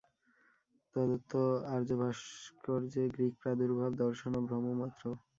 [0.95, 1.31] তদ্বৎ
[1.71, 5.03] আর্যভাস্কর্যে গ্রীক প্রাদুর্ভাব-দর্শনও ভ্রম মাত্র।